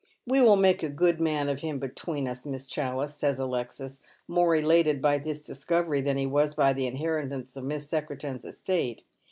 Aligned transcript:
"We 0.25 0.41
will 0.41 0.55
make 0.55 0.81
a 0.81 0.89
good 0.89 1.21
man 1.21 1.47
of 1.47 1.59
him 1.59 1.77
between 1.77 2.27
us. 2.27 2.43
Miss 2.43 2.65
Challice," 2.67 3.13
says 3.13 3.37
Alexis, 3.37 4.01
more 4.27 4.55
elated 4.55 4.99
by 4.99 5.19
this 5.19 5.43
discovery 5.43 6.01
than 6.01 6.17
he 6.17 6.25
was 6.25 6.55
by 6.55 6.73
the 6.73 6.87
A 6.87 6.89
Father's 6.89 6.97
Claim. 6.97 6.97
279 7.03 7.07
inheritance 7.07 7.55
of 7.55 7.63
Miss 7.65 7.87
Secretan's 7.87 8.45
estate. 8.45 9.03